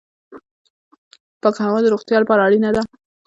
[1.41, 2.81] پاکه هوا د روغتیا لپاره اړینه ده